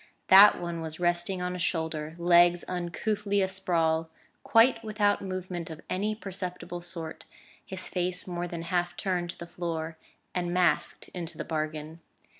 That 0.29 0.59
one 0.59 0.81
was 0.81 0.99
resting 0.99 1.43
on 1.43 1.55
a 1.55 1.59
shoulder, 1.59 2.15
legs 2.17 2.63
uncouthly 2.67 3.39
a 3.43 3.47
sprawl, 3.47 4.09
quite 4.41 4.83
without 4.83 5.21
movement 5.21 5.69
of 5.69 5.79
any 5.91 6.15
perceptible 6.15 6.81
sort; 6.81 7.25
his 7.63 7.87
face 7.87 8.25
more 8.25 8.47
than 8.47 8.63
half 8.63 8.97
turned 8.97 9.29
to 9.29 9.37
the 9.37 9.45
floor, 9.45 9.97
and 10.33 10.51
masked 10.51 11.09
into 11.09 11.37
the 11.37 11.45
bargain. 11.45 11.99